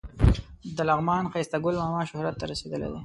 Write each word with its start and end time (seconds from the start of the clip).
د 0.77 0.77
لغمان 0.89 1.23
ښایسته 1.31 1.57
ګل 1.63 1.75
ماما 1.83 2.01
شهرت 2.09 2.35
ته 2.39 2.45
رسېدلی 2.51 2.87
دی. 2.93 2.99